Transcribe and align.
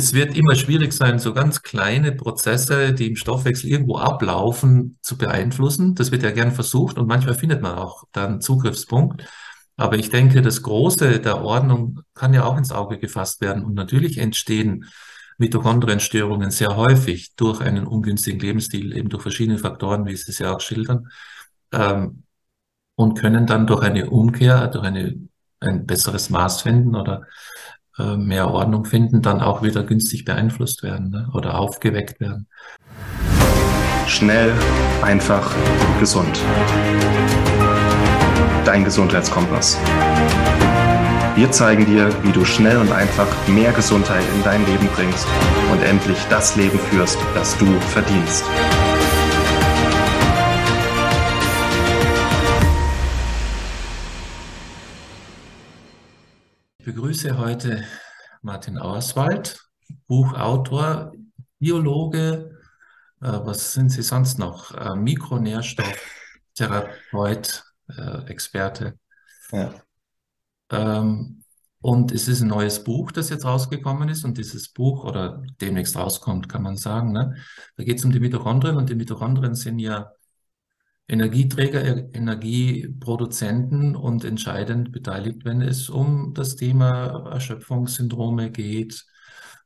es 0.00 0.14
wird 0.14 0.34
immer 0.34 0.56
schwierig 0.56 0.94
sein, 0.94 1.18
so 1.18 1.34
ganz 1.34 1.62
kleine 1.62 2.12
Prozesse, 2.12 2.94
die 2.94 3.08
im 3.08 3.16
Stoffwechsel 3.16 3.68
irgendwo 3.70 3.98
ablaufen, 3.98 4.98
zu 5.02 5.18
beeinflussen. 5.18 5.94
Das 5.94 6.10
wird 6.10 6.22
ja 6.22 6.30
gern 6.30 6.52
versucht 6.52 6.96
und 6.96 7.06
manchmal 7.06 7.34
findet 7.34 7.60
man 7.60 7.74
auch 7.76 8.04
dann 8.12 8.40
Zugriffspunkt. 8.40 9.28
Aber 9.76 9.96
ich 9.98 10.08
denke, 10.08 10.40
das 10.40 10.62
Große 10.62 11.20
der 11.20 11.42
Ordnung 11.42 12.00
kann 12.14 12.32
ja 12.32 12.44
auch 12.44 12.56
ins 12.56 12.72
Auge 12.72 12.98
gefasst 12.98 13.42
werden. 13.42 13.62
Und 13.62 13.74
natürlich 13.74 14.16
entstehen 14.16 14.86
Mitochondrienstörungen 15.36 16.50
sehr 16.50 16.76
häufig 16.76 17.34
durch 17.36 17.60
einen 17.60 17.86
ungünstigen 17.86 18.40
Lebensstil, 18.40 18.96
eben 18.96 19.10
durch 19.10 19.22
verschiedene 19.22 19.58
Faktoren, 19.58 20.06
wie 20.06 20.16
Sie 20.16 20.30
es 20.30 20.38
ja 20.38 20.54
auch 20.54 20.60
schildern, 20.60 21.08
ähm, 21.72 22.22
und 22.94 23.18
können 23.18 23.46
dann 23.46 23.66
durch 23.66 23.82
eine 23.82 24.08
Umkehr, 24.08 24.68
durch 24.68 24.84
eine, 24.84 25.28
ein 25.60 25.84
besseres 25.86 26.30
Maß 26.30 26.62
finden 26.62 26.94
oder 26.94 27.26
äh, 28.00 28.16
mehr 28.16 28.50
Ordnung 28.50 28.84
finden, 28.84 29.22
dann 29.22 29.40
auch 29.40 29.62
wieder 29.62 29.82
günstig 29.82 30.24
beeinflusst 30.24 30.82
werden 30.82 31.10
ne? 31.10 31.28
oder 31.34 31.58
aufgeweckt 31.58 32.20
werden. 32.20 32.46
Schnell, 34.06 34.52
einfach, 35.02 35.54
gesund. 36.00 36.40
Dein 38.64 38.84
Gesundheitskompass. 38.84 39.78
Wir 41.36 41.50
zeigen 41.52 41.86
dir, 41.86 42.10
wie 42.22 42.32
du 42.32 42.44
schnell 42.44 42.76
und 42.76 42.90
einfach 42.92 43.26
mehr 43.48 43.72
Gesundheit 43.72 44.24
in 44.34 44.42
dein 44.42 44.66
Leben 44.66 44.88
bringst 44.94 45.26
und 45.72 45.82
endlich 45.82 46.18
das 46.28 46.56
Leben 46.56 46.78
führst, 46.78 47.18
das 47.34 47.56
du 47.56 47.66
verdienst. 47.80 48.44
Ich 56.80 56.84
begrüße 56.84 57.38
heute 57.38 57.84
Martin 58.42 58.78
Auerswald, 58.78 59.58
Buchautor, 60.06 61.12
Biologe. 61.58 62.58
Äh, 63.20 63.40
was 63.44 63.72
sind 63.72 63.90
Sie 63.90 64.02
sonst 64.02 64.38
noch? 64.38 64.74
Äh, 64.74 64.94
Mikronährstofftherapeut, 64.96 67.64
äh, 67.88 68.26
Experte. 68.26 68.98
Ja. 69.52 69.74
Ähm, 70.70 71.42
und 71.82 72.12
es 72.12 72.28
ist 72.28 72.42
ein 72.42 72.48
neues 72.48 72.84
Buch, 72.84 73.10
das 73.10 73.30
jetzt 73.30 73.44
rausgekommen 73.44 74.08
ist. 74.10 74.24
Und 74.24 74.36
dieses 74.36 74.68
Buch, 74.68 75.04
oder 75.04 75.42
demnächst 75.60 75.96
rauskommt, 75.96 76.48
kann 76.48 76.62
man 76.62 76.76
sagen, 76.76 77.12
ne? 77.12 77.36
da 77.76 77.84
geht 77.84 77.98
es 77.98 78.04
um 78.04 78.12
die 78.12 78.20
Mitochondrien. 78.20 78.76
Und 78.76 78.90
die 78.90 78.94
Mitochondrien 78.94 79.54
sind 79.54 79.78
ja 79.78 80.12
Energieträger, 81.10 82.14
Energieproduzenten 82.14 83.96
und 83.96 84.24
entscheidend 84.24 84.92
beteiligt, 84.92 85.44
wenn 85.44 85.60
es 85.60 85.88
um 85.88 86.34
das 86.34 86.54
Thema 86.54 87.28
Erschöpfungssyndrome 87.32 88.52
geht, 88.52 89.04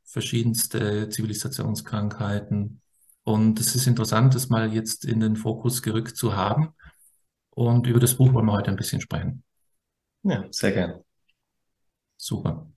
verschiedenste 0.03 1.07
Zivilisationskrankheiten. 1.09 2.81
Und 3.23 3.59
es 3.59 3.75
ist 3.75 3.85
interessant, 3.85 4.33
das 4.33 4.49
mal 4.49 4.73
jetzt 4.73 5.05
in 5.05 5.19
den 5.19 5.35
Fokus 5.35 5.83
gerückt 5.83 6.17
zu 6.17 6.35
haben. 6.35 6.69
Und 7.51 7.85
über 7.85 7.99
das 7.99 8.15
Buch 8.15 8.33
wollen 8.33 8.47
wir 8.47 8.53
heute 8.53 8.71
ein 8.71 8.75
bisschen 8.75 9.01
sprechen. 9.01 9.43
Ja, 10.23 10.45
sehr 10.49 10.71
gerne. 10.71 11.03
Super. 12.17 12.71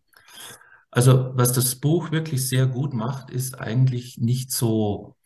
Also, 0.91 1.31
was 1.35 1.55
das 1.55 1.77
Buch 1.77 2.11
wirklich 2.11 2.47
sehr 2.47 2.67
gut 2.67 2.93
macht, 2.93 3.31
ist 3.31 3.59
eigentlich 3.59 4.19
nicht 4.19 4.53
so 4.53 5.17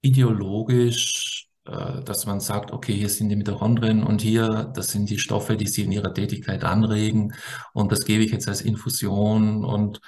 ideologisch, 0.00 1.49
dass 1.64 2.26
man 2.26 2.40
sagt, 2.40 2.72
okay, 2.72 2.94
hier 2.94 3.08
sind 3.08 3.28
die 3.28 3.36
Mitochondrien 3.36 4.02
und 4.02 4.22
hier, 4.22 4.72
das 4.74 4.88
sind 4.88 5.10
die 5.10 5.18
Stoffe, 5.18 5.56
die 5.56 5.68
sie 5.68 5.82
in 5.82 5.92
ihrer 5.92 6.14
Tätigkeit 6.14 6.64
anregen 6.64 7.34
und 7.74 7.92
das 7.92 8.04
gebe 8.04 8.24
ich 8.24 8.32
jetzt 8.32 8.48
als 8.48 8.62
Infusion 8.62 9.64
und 9.64 10.00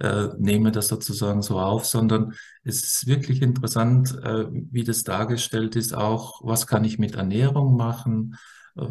äh, 0.00 0.28
nehme 0.38 0.70
das 0.70 0.88
sozusagen 0.88 1.42
so 1.42 1.58
auf, 1.58 1.86
sondern 1.86 2.34
es 2.62 2.84
ist 2.84 3.06
wirklich 3.06 3.42
interessant, 3.42 4.16
äh, 4.22 4.46
wie 4.50 4.84
das 4.84 5.02
dargestellt 5.02 5.76
ist, 5.76 5.94
auch 5.94 6.40
was 6.44 6.66
kann 6.66 6.84
ich 6.84 6.98
mit 6.98 7.16
Ernährung 7.16 7.76
machen, 7.76 8.36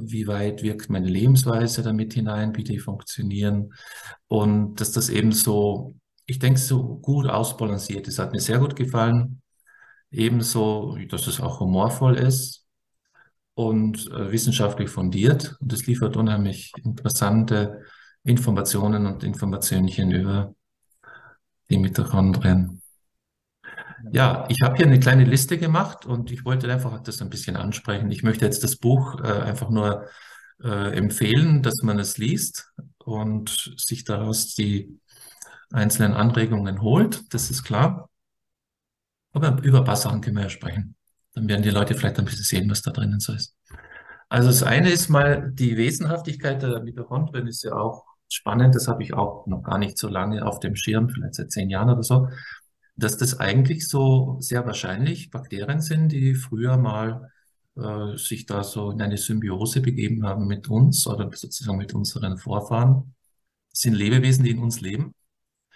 wie 0.02 0.28
weit 0.28 0.64
wirkt 0.64 0.90
meine 0.90 1.08
Lebensweise 1.08 1.82
damit 1.82 2.14
hinein, 2.14 2.56
wie 2.56 2.64
die 2.64 2.80
funktionieren 2.80 3.74
und 4.28 4.82
dass 4.82 4.92
das 4.92 5.10
eben 5.10 5.32
so, 5.32 5.96
ich 6.26 6.40
denke, 6.40 6.60
so 6.60 6.98
gut 6.98 7.28
ausbalanciert 7.28 8.08
ist. 8.08 8.20
Hat 8.20 8.34
mir 8.34 8.42
sehr 8.42 8.60
gut 8.60 8.76
gefallen. 8.76 9.42
Ebenso, 10.12 10.98
dass 11.10 11.28
es 11.28 11.40
auch 11.42 11.60
humorvoll 11.60 12.16
ist 12.16 12.66
und 13.54 14.10
äh, 14.12 14.32
wissenschaftlich 14.32 14.90
fundiert. 14.90 15.56
Und 15.60 15.74
es 15.74 15.86
liefert 15.88 16.16
unheimlich 16.16 16.72
interessante 16.84 17.82
Informationen 18.24 19.06
und 19.06 19.24
Informationen 19.24 20.12
über 20.12 20.54
die 21.70 21.78
Mitochondrien. 21.78 22.82
Ja, 24.12 24.46
ich 24.50 24.62
habe 24.62 24.78
hier 24.78 24.86
eine 24.86 25.00
kleine 25.00 25.26
Liste 25.26 25.58
gemacht 25.58 26.06
und 26.06 26.32
ich 26.32 26.46
wollte 26.46 26.72
einfach 26.72 27.02
das 27.02 27.22
ein 27.22 27.30
bisschen 27.30 27.56
ansprechen. 27.56 28.12
Ich 28.12 28.24
möchte 28.24 28.46
jetzt 28.46 28.64
das 28.64 28.76
Buch 28.76 29.20
äh, 29.22 29.28
einfach 29.28 29.70
nur 29.70 30.06
äh, 30.64 30.96
empfehlen, 30.96 31.64
dass 31.64 31.82
man 31.82 32.00
es 32.00 32.18
liest 32.18 32.72
und 33.00 33.74
sich 33.78 34.04
daraus 34.04 34.56
die 34.56 35.00
einzelnen 35.72 36.14
Anregungen 36.14 36.82
holt. 36.82 37.34
Das 37.34 37.50
ist 37.50 37.64
klar. 37.64 38.10
Aber 39.38 39.64
über 39.64 39.80
ein 39.80 39.86
paar 39.86 39.96
Sachen 39.96 40.22
können 40.22 40.36
wir 40.36 40.44
ja 40.44 40.50
sprechen. 40.50 40.96
Dann 41.34 41.48
werden 41.48 41.64
die 41.64 41.70
Leute 41.70 41.94
vielleicht 41.94 42.20
ein 42.20 42.26
bisschen 42.26 42.44
sehen, 42.44 42.70
was 42.70 42.82
da 42.82 42.92
drinnen 42.92 43.20
so 43.20 43.34
ist. 43.34 43.56
Also 44.30 44.50
das 44.50 44.64
eine 44.64 44.90
ist 44.90 45.10
mal 45.10 45.52
die 45.54 45.78
Wesenhaftigkeit 45.78 46.62
der 46.62 46.82
Mitochondrien 46.82 47.48
ist 47.48 47.64
ja 47.64 47.74
auch 47.74 48.04
spannend. 48.28 48.76
Das 48.76 48.88
habe 48.88 49.04
ich 49.04 49.14
auch 49.14 49.48
noch 49.48 49.64
gar 49.64 49.78
nicht 49.78 49.98
so 49.98 50.10
lange 50.10 50.46
auf 50.46 50.60
dem 50.60 50.76
Schirm, 50.76 51.10
vielleicht 51.10 51.36
seit 51.36 51.52
zehn 51.52 51.70
Jahren 51.70 51.90
oder 51.90 52.04
so 52.04 52.28
dass 52.98 53.16
das 53.18 53.40
eigentlich 53.40 53.88
so 53.88 54.38
sehr 54.40 54.66
wahrscheinlich 54.66 55.30
Bakterien 55.30 55.82
sind, 55.82 56.12
die 56.12 56.34
früher 56.34 56.78
mal 56.78 57.32
äh, 57.76 58.18
sich 58.18 58.48
da 58.48 58.64
so 58.64 58.90
in 58.92 59.02
eine 59.02 59.18
Symbiose 59.18 59.82
begeben 59.82 60.26
haben 60.26 60.48
mit 60.48 60.68
uns 60.68 61.06
oder 61.06 61.30
sozusagen 61.32 61.78
mit 61.78 61.94
unseren 61.94 62.38
Vorfahren. 62.38 63.14
Das 63.70 63.82
sind 63.82 63.94
Lebewesen, 63.94 64.44
die 64.44 64.52
in 64.52 64.60
uns 64.60 64.82
leben. 64.82 65.14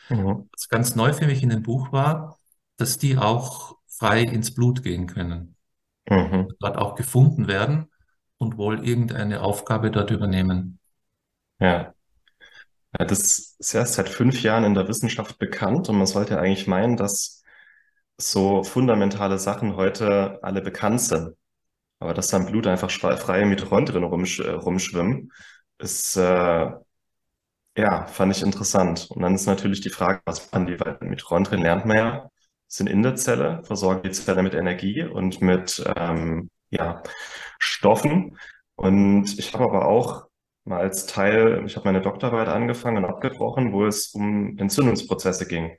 Mhm. 0.10 0.50
Was 0.52 0.68
ganz 0.68 0.96
neu 0.96 1.14
für 1.14 1.28
mich 1.28 1.44
in 1.44 1.50
dem 1.50 1.62
Buch 1.62 1.92
war, 1.92 2.40
dass 2.78 2.98
die 2.98 3.18
auch 3.18 3.78
frei 3.88 4.22
ins 4.22 4.54
Blut 4.54 4.84
gehen 4.84 5.08
können. 5.08 5.56
Mhm. 6.10 6.50
Dort 6.60 6.78
auch 6.78 6.96
gefunden 6.96 7.48
werden 7.48 7.92
und 8.38 8.58
wohl 8.58 8.86
irgendeine 8.88 9.42
Aufgabe 9.42 9.92
dort 9.92 10.12
übernehmen. 10.12 10.80
Ja. 11.60 11.94
Ja, 13.00 13.06
das 13.06 13.56
ist 13.58 13.74
erst 13.74 13.94
seit 13.94 14.10
fünf 14.10 14.42
Jahren 14.44 14.66
in 14.66 14.74
der 14.74 14.88
Wissenschaft 14.88 15.38
bekannt 15.40 15.88
und 15.88 15.98
man 15.98 16.08
sollte 16.08 16.40
eigentlich 16.40 16.68
meinen, 16.68 16.98
dass 16.98 17.44
so 18.18 18.64
fundamentale 18.64 19.40
Sachen 19.40 19.76
heute 19.76 20.40
alle 20.44 20.62
bekannt 20.62 21.02
sind. 21.02 21.36
Aber 22.00 22.14
dass 22.14 22.30
da 22.30 22.38
im 22.38 22.48
Blut 22.48 22.68
einfach 22.68 22.90
freie 22.92 23.46
Mitochondrien 23.46 24.04
rumsch 24.04 24.40
äh, 24.40 24.50
rumschwimmen, 24.50 25.32
ist, 25.78 26.18
äh, 26.18 26.72
ja, 27.78 28.06
fand 28.08 28.36
ich 28.36 28.44
interessant. 28.44 29.08
Und 29.12 29.22
dann 29.22 29.36
ist 29.36 29.46
natürlich 29.46 29.82
die 29.82 29.90
Frage, 29.90 30.22
was 30.26 30.52
man 30.52 30.66
die 30.68 30.78
Mitochondrien 31.02 31.62
lernt 31.62 31.86
man 31.86 31.98
ja, 31.98 32.31
sind 32.72 32.88
in 32.88 33.04
der 33.04 33.16
Zelle, 33.16 33.62
versorgen 33.66 34.04
die 34.04 34.12
Zelle 34.12 34.44
mit 34.44 34.54
Energie 34.54 35.04
und 35.04 35.42
mit, 35.42 35.84
ähm, 35.98 36.50
ja, 36.70 37.04
Stoffen. 37.60 38.38
Und 38.76 39.38
ich 39.38 39.54
habe 39.54 39.66
aber 39.66 39.88
auch 39.88 40.28
mal 40.64 40.80
als 40.80 41.06
Teil, 41.06 41.64
ich 41.66 41.76
habe 41.76 41.88
meine 41.88 42.02
Doktorarbeit 42.02 42.48
angefangen 42.48 43.04
und 43.04 43.06
abgebrochen, 43.06 43.74
wo 43.74 43.86
es 43.86 44.08
um 44.14 44.58
Entzündungsprozesse 44.58 45.48
ging. 45.48 45.72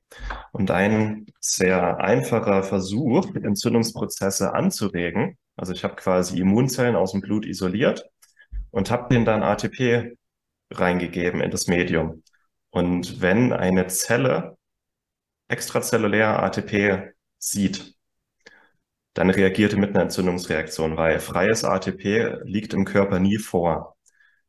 Und 0.53 0.70
ein 0.70 1.26
sehr 1.41 1.98
einfacher 1.98 2.62
Versuch, 2.62 3.34
Entzündungsprozesse 3.34 4.54
anzuregen, 4.54 5.38
also 5.56 5.72
ich 5.72 5.84
habe 5.84 5.97
quasi 5.97 6.41
Immunzellen 6.41 6.97
aus 6.97 7.12
dem 7.12 7.22
Blut 7.22 7.47
isoliert 7.47 8.04
und 8.70 8.91
habe 8.91 9.09
denen 9.12 9.24
dann 9.24 9.42
ATP 9.42 10.16
reingegeben 10.70 11.41
in 11.41 11.50
das 11.50 11.69
Medium. 11.69 12.22
Und 12.70 13.20
wenn 13.20 13.53
eine 13.53 13.86
Zelle 13.86 14.56
extrazellulär 15.52 16.42
ATP 16.42 17.12
sieht, 17.38 17.94
dann 19.15 19.30
reagierte 19.30 19.77
mit 19.77 19.91
einer 19.91 20.03
Entzündungsreaktion, 20.04 20.97
weil 20.97 21.21
freies 21.21 21.65
ATP 21.65 22.41
liegt 22.44 22.72
im 22.72 22.84
Körper 22.84 23.21
nie 23.21 23.38
vor. 23.38 23.97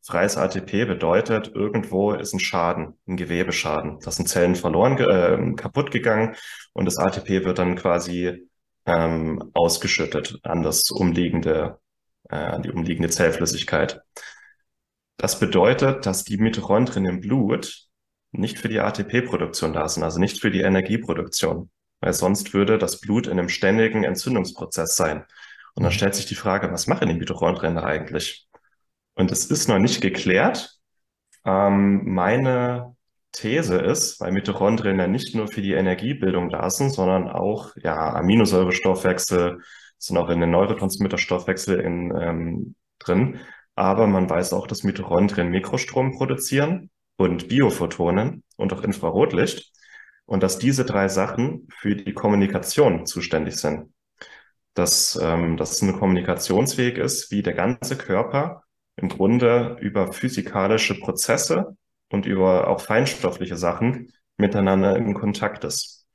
Freies 0.01 0.37
ATP 0.37 0.85
bedeutet, 0.85 1.51
irgendwo 1.53 2.13
ist 2.13 2.33
ein 2.33 2.39
Schaden, 2.39 2.97
ein 3.07 3.17
Gewebeschaden. 3.17 3.99
Da 3.99 4.11
sind 4.11 4.27
Zellen 4.27 4.55
verloren, 4.55 4.97
äh, 4.97 5.55
kaputt 5.55 5.91
gegangen 5.91 6.35
und 6.73 6.85
das 6.85 6.97
ATP 6.97 7.45
wird 7.45 7.59
dann 7.59 7.75
quasi 7.75 8.47
ähm, 8.85 9.51
ausgeschüttet 9.53 10.39
an 10.43 10.61
das 10.61 10.89
umliegende, 10.91 11.79
äh, 12.29 12.59
die 12.61 12.71
umliegende 12.71 13.09
Zellflüssigkeit. 13.09 14.01
Das 15.17 15.39
bedeutet, 15.39 16.05
dass 16.05 16.23
die 16.23 16.37
Mitochondrien 16.37 17.05
im 17.05 17.21
Blut 17.21 17.87
nicht 18.33 18.59
für 18.59 18.67
die 18.67 18.79
ATP-Produktion 18.79 19.73
da 19.73 19.87
sind, 19.87 20.03
also 20.03 20.19
nicht 20.19 20.41
für 20.41 20.51
die 20.51 20.61
Energieproduktion, 20.61 21.69
weil 22.01 22.13
sonst 22.13 22.53
würde 22.53 22.77
das 22.77 22.99
Blut 22.99 23.27
in 23.27 23.39
einem 23.39 23.49
ständigen 23.49 24.03
Entzündungsprozess 24.03 24.95
sein. 24.95 25.25
Und 25.75 25.83
dann 25.83 25.91
mhm. 25.91 25.95
stellt 25.95 26.15
sich 26.15 26.25
die 26.25 26.35
Frage, 26.35 26.71
was 26.71 26.87
machen 26.87 27.07
die 27.07 27.15
Mitochondrien 27.15 27.77
eigentlich? 27.77 28.47
Und 29.15 29.31
es 29.31 29.45
ist 29.45 29.69
noch 29.69 29.79
nicht 29.79 30.01
geklärt. 30.01 30.77
Ähm, 31.45 32.03
meine 32.05 32.95
These 33.31 33.77
ist, 33.77 34.19
weil 34.19 34.31
Mitochondrien 34.31 34.99
ja 34.99 35.07
nicht 35.07 35.35
nur 35.35 35.47
für 35.47 35.61
die 35.61 35.73
Energiebildung 35.73 36.49
da 36.49 36.69
sind, 36.69 36.91
sondern 36.91 37.29
auch 37.29 37.71
ja, 37.75 38.13
Aminosäurestoffwechsel, 38.13 39.59
sind 39.97 40.17
auch 40.17 40.29
in 40.29 40.41
den 40.41 40.51
Neurotransmitterstoffwechsel 40.51 41.79
in, 41.79 42.13
ähm, 42.19 42.75
drin. 42.99 43.39
Aber 43.75 44.05
man 44.07 44.29
weiß 44.29 44.53
auch, 44.53 44.67
dass 44.67 44.83
Mitochondrien 44.83 45.49
Mikrostrom 45.49 46.11
produzieren 46.11 46.91
und 47.17 47.47
Biophotonen 47.47 48.43
und 48.57 48.73
auch 48.73 48.83
Infrarotlicht 48.83 49.71
und 50.25 50.43
dass 50.43 50.57
diese 50.57 50.85
drei 50.85 51.07
Sachen 51.07 51.67
für 51.77 51.95
die 51.95 52.13
Kommunikation 52.13 53.05
zuständig 53.05 53.57
sind. 53.57 53.93
Dass 54.73 55.19
ähm, 55.21 55.57
das 55.57 55.81
ein 55.81 55.97
Kommunikationsweg 55.99 56.97
ist, 56.97 57.31
wie 57.31 57.43
der 57.43 57.53
ganze 57.53 57.97
Körper 57.97 58.63
im 58.95 59.09
Grunde 59.09 59.77
über 59.81 60.13
physikalische 60.13 60.99
Prozesse 60.99 61.75
und 62.09 62.25
über 62.25 62.67
auch 62.67 62.81
feinstoffliche 62.81 63.57
Sachen 63.57 64.11
miteinander 64.37 64.95
in 64.95 65.13
Kontakt 65.13 65.63
ist. 65.63 66.07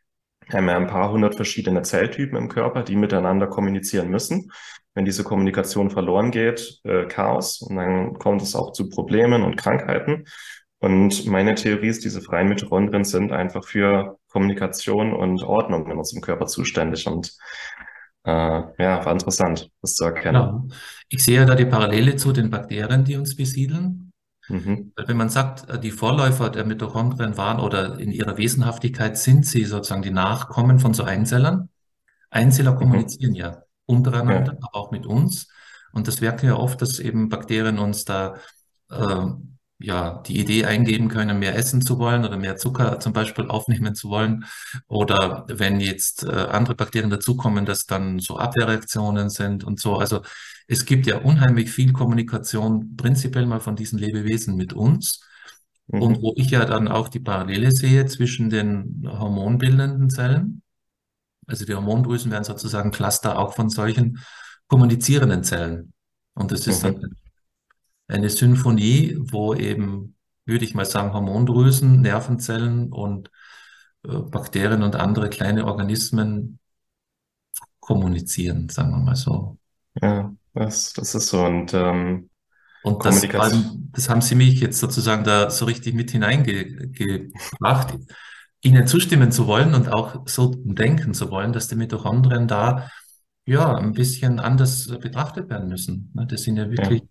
Wir 0.46 0.58
haben 0.58 0.68
ja 0.68 0.76
ein 0.76 0.86
paar 0.86 1.12
hundert 1.12 1.34
verschiedene 1.34 1.82
Zelltypen 1.82 2.38
im 2.38 2.48
Körper, 2.48 2.82
die 2.82 2.96
miteinander 2.96 3.48
kommunizieren 3.48 4.08
müssen. 4.08 4.50
Wenn 4.94 5.04
diese 5.04 5.22
Kommunikation 5.22 5.90
verloren 5.90 6.30
geht, 6.30 6.80
äh, 6.84 7.04
Chaos 7.06 7.60
und 7.60 7.76
dann 7.76 8.14
kommt 8.14 8.42
es 8.42 8.56
auch 8.56 8.72
zu 8.72 8.88
Problemen 8.88 9.42
und 9.42 9.56
Krankheiten. 9.56 10.24
Und 10.80 11.26
meine 11.26 11.54
Theorie 11.54 11.88
ist, 11.88 12.04
diese 12.04 12.20
freien 12.20 12.48
Mitochondrien 12.48 13.04
sind 13.04 13.32
einfach 13.32 13.64
für 13.64 14.18
Kommunikation 14.28 15.12
und 15.12 15.42
Ordnung 15.42 15.90
in 15.90 15.98
unserem 15.98 16.22
Körper 16.22 16.46
zuständig. 16.46 17.06
Und 17.06 17.36
äh, 18.24 18.30
ja, 18.30 19.04
war 19.04 19.12
interessant, 19.12 19.70
das 19.82 19.96
zu 19.96 20.04
erkennen. 20.04 20.34
Genau. 20.34 20.68
Ich 21.08 21.24
sehe 21.24 21.40
ja 21.40 21.44
da 21.44 21.56
die 21.56 21.64
Parallele 21.64 22.16
zu 22.16 22.32
den 22.32 22.50
Bakterien, 22.50 23.04
die 23.04 23.16
uns 23.16 23.34
besiedeln. 23.34 24.12
Mhm. 24.48 24.92
Wenn 24.96 25.16
man 25.16 25.30
sagt, 25.30 25.68
äh, 25.68 25.80
die 25.80 25.90
Vorläufer 25.90 26.50
der 26.50 26.64
Mitochondrien 26.64 27.36
waren 27.36 27.60
oder 27.60 27.98
in 27.98 28.12
ihrer 28.12 28.38
Wesenhaftigkeit 28.38 29.18
sind 29.18 29.46
sie 29.46 29.64
sozusagen 29.64 30.02
die 30.02 30.10
Nachkommen 30.10 30.78
von 30.78 30.94
so 30.94 31.02
Einzellern. 31.02 31.68
Einzeller 32.30 32.72
mhm. 32.72 32.78
kommunizieren 32.78 33.34
ja 33.34 33.62
untereinander, 33.86 34.52
ja. 34.52 34.58
aber 34.60 34.76
auch 34.76 34.90
mit 34.90 35.06
uns. 35.06 35.48
Und 35.92 36.06
das 36.06 36.20
merken 36.20 36.46
ja 36.46 36.56
oft, 36.56 36.80
dass 36.82 36.98
eben 36.98 37.28
Bakterien 37.28 37.78
uns 37.78 38.04
da 38.04 38.36
äh, 38.90 39.26
ja 39.78 40.22
die 40.26 40.38
Idee 40.40 40.64
eingeben 40.64 41.08
können, 41.08 41.38
mehr 41.38 41.54
essen 41.54 41.82
zu 41.82 41.98
wollen 41.98 42.24
oder 42.24 42.36
mehr 42.36 42.56
Zucker 42.56 42.98
zum 43.00 43.12
Beispiel 43.12 43.46
aufnehmen 43.48 43.94
zu 43.94 44.08
wollen. 44.10 44.44
Oder 44.88 45.46
wenn 45.48 45.80
jetzt 45.80 46.24
äh, 46.24 46.30
andere 46.30 46.74
Bakterien 46.74 47.10
dazukommen, 47.10 47.64
dass 47.64 47.86
dann 47.86 48.18
so 48.18 48.38
Abwehrreaktionen 48.38 49.30
sind 49.30 49.64
und 49.64 49.80
so. 49.80 49.96
Also 49.96 50.22
es 50.66 50.84
gibt 50.84 51.06
ja 51.06 51.18
unheimlich 51.18 51.70
viel 51.70 51.92
Kommunikation 51.92 52.96
prinzipiell 52.96 53.46
mal 53.46 53.60
von 53.60 53.76
diesen 53.76 53.98
Lebewesen 53.98 54.56
mit 54.56 54.72
uns. 54.72 55.24
Mhm. 55.86 56.02
Und 56.02 56.22
wo 56.22 56.34
ich 56.36 56.50
ja 56.50 56.64
dann 56.64 56.88
auch 56.88 57.08
die 57.08 57.20
Parallele 57.20 57.70
sehe 57.70 58.06
zwischen 58.06 58.50
den 58.50 59.08
hormonbildenden 59.08 60.10
Zellen. 60.10 60.62
Also 61.46 61.64
die 61.64 61.74
Hormondrüsen 61.74 62.30
werden 62.30 62.44
sozusagen 62.44 62.90
Cluster 62.90 63.38
auch 63.38 63.54
von 63.54 63.70
solchen 63.70 64.18
kommunizierenden 64.66 65.44
Zellen. 65.44 65.92
Und 66.34 66.52
das 66.52 66.66
ist 66.66 66.82
mhm. 66.82 67.00
dann 67.00 67.16
eine 68.08 68.30
Symphonie, 68.30 69.16
wo 69.18 69.54
eben, 69.54 70.16
würde 70.44 70.64
ich 70.64 70.74
mal 70.74 70.86
sagen, 70.86 71.12
Hormondrüsen, 71.12 72.00
Nervenzellen 72.00 72.92
und 72.92 73.30
äh, 74.04 74.18
Bakterien 74.18 74.82
und 74.82 74.96
andere 74.96 75.28
kleine 75.28 75.66
Organismen 75.66 76.58
kommunizieren, 77.80 78.68
sagen 78.68 78.90
wir 78.90 78.98
mal 78.98 79.16
so. 79.16 79.58
Ja. 80.02 80.34
Das, 80.58 80.92
das 80.92 81.14
ist 81.14 81.28
so. 81.28 81.44
Und, 81.44 81.72
ähm, 81.72 82.30
und 82.82 83.04
das, 83.04 83.20
das 83.92 84.08
haben 84.08 84.20
Sie 84.20 84.34
mich 84.34 84.60
jetzt 84.60 84.80
sozusagen 84.80 85.24
da 85.24 85.50
so 85.50 85.66
richtig 85.66 85.94
mit 85.94 86.10
hineingebracht, 86.10 87.98
Ihnen 88.60 88.86
zustimmen 88.88 89.30
zu 89.30 89.46
wollen 89.46 89.74
und 89.74 89.92
auch 89.92 90.26
so 90.26 90.52
denken 90.56 91.14
zu 91.14 91.30
wollen, 91.30 91.52
dass 91.52 91.68
die 91.68 91.76
Mitochondrien 91.76 92.48
da 92.48 92.90
ja 93.46 93.76
ein 93.76 93.92
bisschen 93.92 94.40
anders 94.40 94.88
betrachtet 94.98 95.48
werden 95.48 95.68
müssen. 95.68 96.10
Ne? 96.14 96.26
Das 96.26 96.42
sind 96.42 96.56
ja 96.56 96.68
wirklich, 96.68 97.02
ja. 97.02 97.08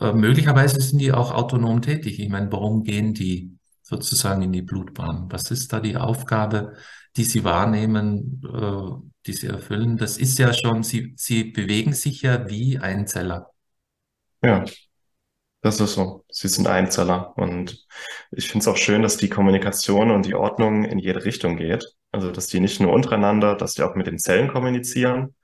Äh, 0.00 0.12
möglicherweise 0.12 0.80
sind 0.80 0.98
die 0.98 1.12
auch 1.12 1.32
autonom 1.32 1.82
tätig. 1.82 2.18
Ich 2.18 2.28
meine, 2.28 2.50
warum 2.52 2.82
gehen 2.82 3.14
die 3.14 3.56
sozusagen 3.82 4.42
in 4.42 4.52
die 4.52 4.62
Blutbahn? 4.62 5.26
Was 5.30 5.50
ist 5.50 5.72
da 5.72 5.80
die 5.80 5.96
Aufgabe, 5.96 6.74
die 7.16 7.24
sie 7.24 7.44
wahrnehmen? 7.44 8.42
Äh, 8.44 9.06
die 9.26 9.32
sie 9.32 9.48
erfüllen. 9.48 9.96
Das 9.96 10.18
ist 10.18 10.38
ja 10.38 10.52
schon, 10.52 10.82
sie, 10.82 11.14
sie 11.16 11.44
bewegen 11.44 11.92
sich 11.92 12.22
ja 12.22 12.48
wie 12.48 12.78
Einzeller. 12.78 13.50
Ja, 14.42 14.64
das 15.62 15.80
ist 15.80 15.94
so. 15.94 16.24
Sie 16.28 16.48
sind 16.48 16.66
Einzeller. 16.66 17.36
Und 17.36 17.86
ich 18.30 18.48
finde 18.48 18.62
es 18.62 18.68
auch 18.68 18.76
schön, 18.76 19.02
dass 19.02 19.16
die 19.16 19.28
Kommunikation 19.28 20.10
und 20.10 20.26
die 20.26 20.34
Ordnung 20.34 20.84
in 20.84 20.98
jede 20.98 21.24
Richtung 21.24 21.56
geht. 21.56 21.84
Also, 22.12 22.30
dass 22.30 22.46
die 22.46 22.60
nicht 22.60 22.80
nur 22.80 22.92
untereinander, 22.92 23.56
dass 23.56 23.74
die 23.74 23.82
auch 23.82 23.94
mit 23.94 24.06
den 24.06 24.18
Zellen 24.18 24.48
kommunizieren, 24.48 25.34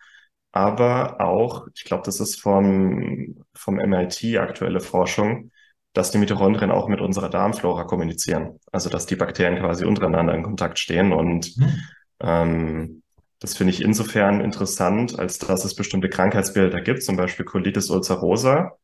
aber 0.52 1.20
auch, 1.20 1.66
ich 1.75 1.84
glaube, 1.84 2.04
das 2.04 2.20
ist 2.20 2.40
vom, 2.40 3.44
vom 3.54 3.76
MIT 3.76 4.37
aktuelle 4.38 4.81
Forschung, 4.81 5.50
dass 5.94 6.10
die 6.10 6.19
Mitochondrien 6.19 6.70
auch 6.70 6.88
mit 6.88 7.00
unserer 7.00 7.28
Darmflora 7.28 7.84
kommunizieren. 7.84 8.60
Also, 8.70 8.88
dass 8.88 9.06
die 9.06 9.16
Bakterien 9.16 9.58
quasi 9.58 9.84
untereinander 9.84 10.34
in 10.34 10.43
Kontakt 10.43 10.78
stehen 10.78 11.12
und 11.12 11.56
mhm. 11.56 11.78
ähm, 12.20 13.02
das 13.40 13.56
finde 13.56 13.72
ich 13.72 13.82
insofern 13.82 14.40
interessant, 14.40 15.19
als 15.19 15.38
dass 15.38 15.64
es 15.64 15.75
bestimmte 15.75 16.08
Krankheitsbilder 16.08 16.81
gibt, 16.81 17.02
zum 17.02 17.16
Beispiel 17.16 17.44
Colitis 17.44 17.90
ulcerosa, 17.90 18.78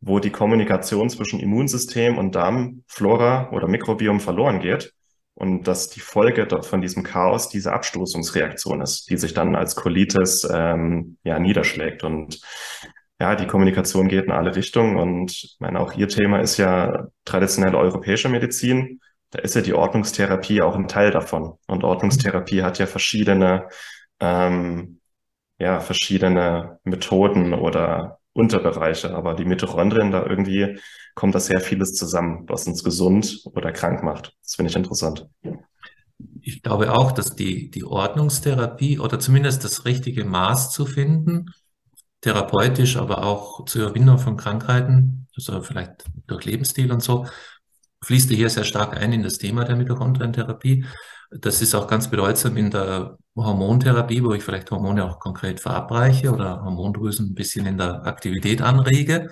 wo 0.00 0.18
die 0.18 0.30
Kommunikation 0.30 1.10
zwischen 1.10 1.40
Immunsystem 1.40 2.16
und 2.16 2.34
Darmflora 2.34 3.50
oder 3.50 3.68
Mikrobiom 3.68 4.20
verloren 4.20 4.60
geht 4.60 4.94
und 5.38 5.68
dass 5.68 5.88
die 5.88 6.00
Folge 6.00 6.48
von 6.62 6.80
diesem 6.80 7.04
Chaos 7.04 7.48
diese 7.48 7.72
Abstoßungsreaktion 7.72 8.80
ist, 8.80 9.08
die 9.08 9.16
sich 9.16 9.34
dann 9.34 9.54
als 9.54 9.76
Colitis 9.76 10.48
ähm, 10.52 11.16
ja 11.22 11.38
niederschlägt 11.38 12.02
und 12.02 12.40
ja, 13.20 13.34
die 13.34 13.46
Kommunikation 13.46 14.08
geht 14.08 14.26
in 14.26 14.32
alle 14.32 14.54
Richtungen 14.54 14.96
und 14.96 15.30
ich 15.32 15.56
meine, 15.60 15.80
auch 15.80 15.94
Ihr 15.94 16.08
Thema 16.08 16.40
ist 16.40 16.56
ja 16.56 17.08
traditionelle 17.24 17.76
europäische 17.76 18.28
Medizin. 18.28 19.00
Da 19.30 19.40
ist 19.40 19.54
ja 19.56 19.60
die 19.60 19.74
Ordnungstherapie 19.74 20.62
auch 20.62 20.76
ein 20.76 20.88
Teil 20.88 21.10
davon. 21.10 21.54
Und 21.66 21.84
Ordnungstherapie 21.84 22.62
hat 22.62 22.78
ja 22.78 22.86
verschiedene 22.86 23.68
ähm, 24.20 25.00
ja, 25.58 25.80
verschiedene 25.80 26.78
Methoden 26.84 27.54
oder 27.54 28.17
Unterbereiche, 28.32 29.14
aber 29.14 29.34
die 29.34 29.44
Mitochondrien, 29.44 30.12
da 30.12 30.24
irgendwie 30.24 30.78
kommt 31.14 31.34
da 31.34 31.40
sehr 31.40 31.60
vieles 31.60 31.94
zusammen, 31.94 32.44
was 32.48 32.66
uns 32.66 32.84
gesund 32.84 33.40
oder 33.52 33.72
krank 33.72 34.02
macht. 34.02 34.36
Das 34.42 34.54
finde 34.54 34.70
ich 34.70 34.76
interessant. 34.76 35.26
Ich 36.40 36.62
glaube 36.62 36.92
auch, 36.92 37.12
dass 37.12 37.34
die, 37.34 37.70
die 37.70 37.84
Ordnungstherapie 37.84 38.98
oder 38.98 39.18
zumindest 39.18 39.64
das 39.64 39.84
richtige 39.84 40.24
Maß 40.24 40.72
zu 40.72 40.86
finden, 40.86 41.46
therapeutisch, 42.20 42.96
aber 42.96 43.24
auch 43.24 43.64
zur 43.64 43.82
Überwindung 43.82 44.18
von 44.18 44.36
Krankheiten, 44.36 45.26
also 45.36 45.62
vielleicht 45.62 46.04
durch 46.26 46.44
Lebensstil 46.44 46.92
und 46.92 47.02
so, 47.02 47.26
fließt 48.04 48.30
hier 48.30 48.50
sehr 48.50 48.64
stark 48.64 48.96
ein 48.96 49.12
in 49.12 49.22
das 49.22 49.38
Thema 49.38 49.64
der 49.64 49.76
Mitochondrientherapie. 49.76 50.84
Das 51.30 51.60
ist 51.60 51.74
auch 51.74 51.86
ganz 51.86 52.08
bedeutsam 52.08 52.56
in 52.56 52.70
der 52.70 53.18
Hormontherapie, 53.36 54.24
wo 54.24 54.32
ich 54.32 54.42
vielleicht 54.42 54.70
Hormone 54.70 55.04
auch 55.04 55.20
konkret 55.20 55.60
verabreiche 55.60 56.32
oder 56.32 56.62
Hormondrüsen 56.64 57.30
ein 57.30 57.34
bisschen 57.34 57.66
in 57.66 57.78
der 57.78 58.06
Aktivität 58.06 58.62
anrege. 58.62 59.30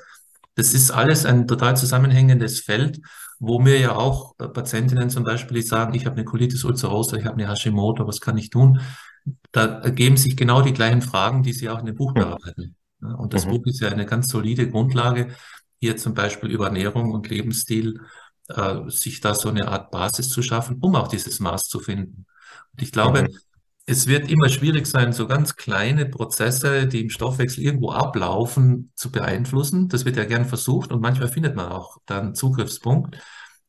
Das 0.54 0.74
ist 0.74 0.90
alles 0.90 1.26
ein 1.26 1.46
total 1.46 1.76
zusammenhängendes 1.76 2.60
Feld, 2.60 3.00
wo 3.38 3.58
mir 3.58 3.78
ja 3.78 3.96
auch 3.96 4.36
Patientinnen 4.36 5.10
zum 5.10 5.24
Beispiel, 5.24 5.60
die 5.60 5.66
sagen, 5.66 5.94
ich 5.94 6.06
habe 6.06 6.16
eine 6.16 6.24
Colitis 6.24 6.64
ulcerosa, 6.64 7.16
ich 7.16 7.24
habe 7.24 7.36
eine 7.36 7.48
Hashimoto, 7.48 8.06
was 8.06 8.20
kann 8.20 8.38
ich 8.38 8.50
tun? 8.50 8.80
Da 9.52 9.80
ergeben 9.80 10.16
sich 10.16 10.36
genau 10.36 10.62
die 10.62 10.72
gleichen 10.72 11.02
Fragen, 11.02 11.42
die 11.42 11.52
Sie 11.52 11.68
auch 11.68 11.80
in 11.80 11.86
dem 11.86 11.96
Buch 11.96 12.14
bearbeiten. 12.14 12.76
Und 13.00 13.34
das 13.34 13.44
mhm. 13.44 13.50
Buch 13.50 13.66
ist 13.66 13.80
ja 13.80 13.88
eine 13.88 14.06
ganz 14.06 14.28
solide 14.28 14.70
Grundlage, 14.70 15.28
hier 15.78 15.96
zum 15.96 16.14
Beispiel 16.14 16.50
über 16.50 16.66
Ernährung 16.66 17.12
und 17.12 17.28
Lebensstil 17.28 18.00
äh, 18.48 18.88
sich 18.88 19.20
da 19.20 19.34
so 19.34 19.48
eine 19.48 19.68
Art 19.68 19.90
Basis 19.90 20.28
zu 20.28 20.42
schaffen, 20.42 20.78
um 20.80 20.94
auch 20.94 21.08
dieses 21.08 21.40
Maß 21.40 21.64
zu 21.64 21.80
finden. 21.80 22.26
Und 22.72 22.82
ich 22.82 22.92
glaube, 22.92 23.22
mhm. 23.22 23.38
es 23.86 24.06
wird 24.06 24.30
immer 24.30 24.48
schwierig 24.48 24.86
sein, 24.86 25.12
so 25.12 25.26
ganz 25.26 25.56
kleine 25.56 26.06
Prozesse, 26.06 26.86
die 26.86 27.02
im 27.02 27.10
Stoffwechsel 27.10 27.64
irgendwo 27.64 27.90
ablaufen, 27.90 28.92
zu 28.94 29.10
beeinflussen. 29.10 29.88
Das 29.88 30.04
wird 30.04 30.16
ja 30.16 30.24
gern 30.24 30.44
versucht 30.44 30.92
und 30.92 31.00
manchmal 31.00 31.28
findet 31.28 31.56
man 31.56 31.70
auch 31.70 31.98
da 32.06 32.20
einen 32.20 32.34
Zugriffspunkt. 32.34 33.18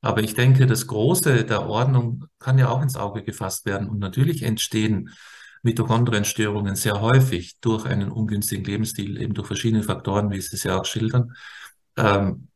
Aber 0.01 0.21
ich 0.21 0.35
denke, 0.35 0.67
das 0.67 0.87
Große 0.87 1.43
der 1.43 1.67
Ordnung 1.67 2.25
kann 2.39 2.59
ja 2.59 2.69
auch 2.69 2.81
ins 2.81 2.95
Auge 2.95 3.23
gefasst 3.23 3.65
werden. 3.65 3.89
Und 3.89 3.99
natürlich 3.99 4.43
entstehen 4.43 5.09
Mitochondrienstörungen 5.63 6.75
sehr 6.75 7.01
häufig 7.01 7.59
durch 7.59 7.85
einen 7.85 8.11
ungünstigen 8.11 8.63
Lebensstil, 8.63 9.19
eben 9.19 9.33
durch 9.33 9.47
verschiedene 9.47 9.83
Faktoren, 9.83 10.29
wie 10.29 10.39
Sie 10.39 10.55
es 10.55 10.63
ja 10.63 10.79
auch 10.79 10.85
schildern. 10.85 11.33
Ähm, 11.97 12.49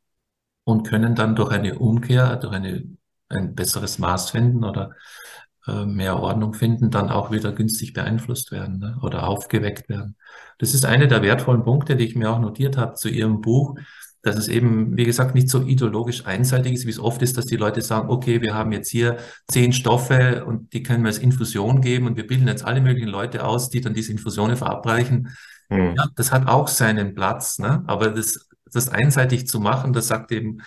und 0.64 0.88
können 0.88 1.16
dann 1.16 1.36
durch 1.36 1.52
eine 1.52 1.80
Umkehr, 1.80 2.36
durch 2.38 2.54
eine, 2.54 2.84
ein 3.30 3.56
besseres 3.56 4.00
Maß 4.00 4.32
finden 4.32 4.64
oder 4.64 4.92
äh, 5.68 5.86
mehr 5.86 6.20
Ordnung 6.20 6.54
finden, 6.54 6.90
dann 6.92 7.10
auch 7.10 7.32
wieder 7.32 7.52
günstig 7.52 7.94
beeinflusst 7.94 8.52
werden 8.52 8.80
ne, 8.80 8.98
oder 9.02 9.28
aufgeweckt 9.28 9.90
werden. 9.90 10.16
Das 10.58 10.74
ist 10.74 10.86
eine 10.86 11.08
der 11.08 11.22
wertvollen 11.22 11.64
Punkte, 11.64 11.96
die 11.96 12.06
ich 12.06 12.16
mir 12.16 12.32
auch 12.32 12.40
notiert 12.40 12.78
habe 12.78 12.96
zu 12.96 13.10
Ihrem 13.10 13.42
Buch, 13.42 13.78
dass 14.24 14.38
es 14.38 14.48
eben, 14.48 14.96
wie 14.98 15.06
gesagt, 15.06 15.34
nicht 15.34 15.50
so 15.50 15.64
ideologisch 15.64 16.26
einseitig 16.26 16.74
ist, 16.74 16.86
wie 16.86 16.92
es 16.92 17.00
oft 17.00 17.22
ist, 17.22 17.38
dass 17.38 17.48
die 17.48 17.58
Leute 17.58 17.82
sagen, 17.82 18.10
okay, 18.10 18.42
wir 18.42 18.54
haben 18.54 18.72
jetzt 18.72 18.90
hier 18.90 19.18
zehn 19.48 19.74
Stoffe 19.74 20.46
und 20.46 20.74
die 20.74 20.84
können 20.84 21.04
wir 21.04 21.08
als 21.08 21.18
Infusion 21.18 21.82
geben 21.82 22.06
und 22.06 22.18
wir 22.18 22.28
bilden 22.28 22.48
jetzt 22.48 22.64
alle 22.64 22.82
möglichen 22.82 23.10
Leute 23.10 23.44
aus, 23.46 23.70
die 23.70 23.82
dann 23.82 23.96
diese 23.96 24.12
Infusionen 24.12 24.58
verabreichen. 24.58 25.30
Mhm. 25.70 25.96
Ja, 25.98 26.08
das 26.16 26.32
hat 26.32 26.48
auch 26.48 26.68
seinen 26.68 27.16
Platz, 27.16 27.58
ne? 27.58 27.84
aber 27.88 28.10
das, 28.10 28.48
das 28.72 28.90
einseitig 28.90 29.48
zu 29.48 29.60
machen, 29.60 29.94
das 29.94 30.08
sagt 30.08 30.32
eben, 30.32 30.62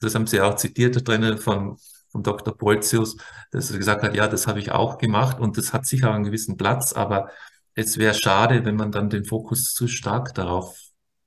das 0.00 0.14
haben 0.14 0.26
Sie 0.26 0.40
auch 0.40 0.56
zitiert 0.56 1.06
drin 1.06 1.38
von, 1.38 1.76
von 2.08 2.22
Dr. 2.22 2.56
Polzius, 2.56 3.16
dass 3.52 3.70
er 3.70 3.78
gesagt 3.78 4.02
hat, 4.02 4.14
ja, 4.14 4.28
das 4.28 4.46
habe 4.46 4.58
ich 4.58 4.72
auch 4.72 4.98
gemacht 4.98 5.38
und 5.40 5.56
das 5.58 5.72
hat 5.72 5.86
sicher 5.86 6.12
einen 6.12 6.24
gewissen 6.24 6.56
Platz, 6.56 6.92
aber 6.92 7.30
es 7.74 7.98
wäre 7.98 8.14
schade, 8.14 8.64
wenn 8.64 8.76
man 8.76 8.92
dann 8.92 9.10
den 9.10 9.24
Fokus 9.24 9.74
zu 9.74 9.88
stark 9.88 10.34
darauf 10.34 10.76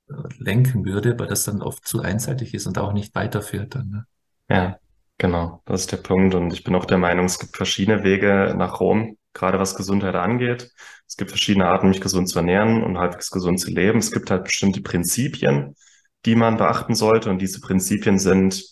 äh, 0.08 0.14
lenken 0.38 0.84
würde, 0.84 1.18
weil 1.18 1.26
das 1.26 1.44
dann 1.44 1.62
oft 1.62 1.86
zu 1.86 2.00
einseitig 2.00 2.54
ist 2.54 2.66
und 2.66 2.78
auch 2.78 2.92
nicht 2.92 3.14
weiterführt 3.14 3.74
dann. 3.74 3.88
Ne? 3.88 4.06
Ja, 4.48 4.78
genau, 5.18 5.62
das 5.64 5.82
ist 5.82 5.92
der 5.92 5.98
Punkt. 5.98 6.34
Und 6.34 6.52
ich 6.52 6.64
bin 6.64 6.74
auch 6.74 6.84
der 6.84 6.98
Meinung, 6.98 7.26
es 7.26 7.38
gibt 7.38 7.56
verschiedene 7.56 8.04
Wege 8.04 8.54
nach 8.56 8.80
Rom, 8.80 9.16
gerade 9.32 9.58
was 9.58 9.74
Gesundheit 9.74 10.14
angeht. 10.14 10.70
Es 11.06 11.16
gibt 11.16 11.30
verschiedene 11.30 11.66
Arten, 11.66 11.88
mich 11.88 12.00
gesund 12.00 12.28
zu 12.28 12.38
ernähren 12.38 12.82
und 12.82 12.98
halbwegs 12.98 13.30
gesund 13.30 13.58
zu 13.60 13.70
leben. 13.70 13.98
Es 13.98 14.12
gibt 14.12 14.30
halt 14.30 14.44
bestimmte 14.44 14.82
Prinzipien, 14.82 15.74
die 16.24 16.36
man 16.36 16.56
beachten 16.56 16.94
sollte. 16.94 17.30
Und 17.30 17.38
diese 17.40 17.60
Prinzipien 17.60 18.18
sind 18.18 18.64